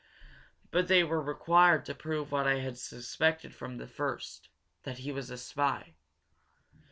[0.71, 4.49] "But they were required to prove what I had suspected almost from the first
[4.81, 5.93] that he was a spy.